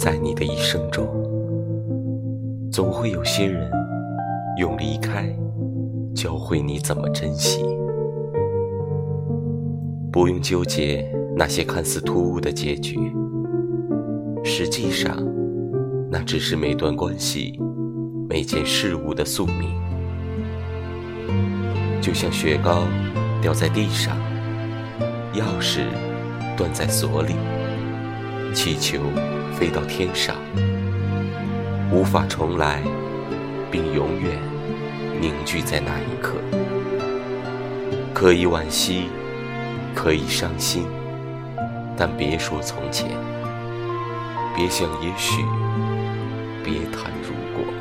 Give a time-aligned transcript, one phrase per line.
[0.00, 1.06] 在你的一生中，
[2.72, 3.70] 总会有些人
[4.56, 5.28] 用离开
[6.14, 7.62] 教会你怎么珍惜。
[10.10, 11.06] 不用纠结
[11.36, 12.96] 那些看似突兀的结局，
[14.42, 15.14] 实际上，
[16.10, 17.60] 那只是每段关系、
[18.26, 19.68] 每件事物的宿命。
[22.00, 22.84] 就像雪糕
[23.42, 24.16] 掉在地上，
[25.34, 25.80] 钥匙
[26.56, 27.34] 断在锁里，
[28.54, 28.98] 气球
[29.60, 30.34] 飞到天上，
[31.92, 32.82] 无法重来，
[33.70, 34.38] 并永远
[35.20, 36.36] 凝聚在那一刻。
[38.14, 39.10] 可以惋惜，
[39.94, 40.86] 可以伤心，
[41.94, 43.10] 但别说从前，
[44.56, 45.42] 别想也许，
[46.64, 47.79] 别谈如果。